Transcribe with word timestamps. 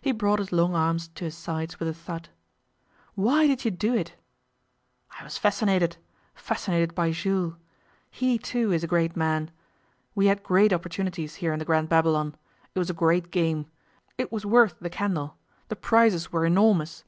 He 0.00 0.12
brought 0.12 0.38
his 0.38 0.52
long 0.52 0.76
arms 0.76 1.08
to 1.08 1.24
his 1.24 1.36
sides 1.36 1.80
with 1.80 1.88
a 1.88 1.92
thud. 1.92 2.28
'Why 3.16 3.48
did 3.48 3.64
you 3.64 3.72
do 3.72 3.92
it?' 3.96 4.14
'I 5.18 5.24
was 5.24 5.38
fascinated 5.38 5.96
fascinated 6.36 6.94
by 6.94 7.10
Jules. 7.10 7.54
He, 8.12 8.38
too, 8.38 8.70
is 8.70 8.84
a 8.84 8.86
great 8.86 9.16
man. 9.16 9.50
We 10.14 10.26
had 10.28 10.44
great 10.44 10.72
opportunities, 10.72 11.34
here 11.34 11.52
in 11.52 11.58
the 11.58 11.64
Grand 11.64 11.88
Babylon. 11.88 12.36
It 12.76 12.78
was 12.78 12.90
a 12.90 12.94
great 12.94 13.32
game. 13.32 13.66
It 14.16 14.30
was 14.30 14.46
worth 14.46 14.76
the 14.80 14.88
candle. 14.88 15.36
The 15.66 15.74
prizes 15.74 16.30
were 16.30 16.46
enormous. 16.46 17.02